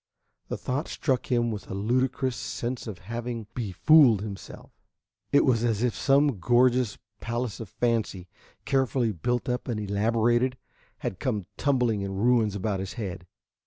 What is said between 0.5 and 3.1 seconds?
thought struck him with a ludicrous sense of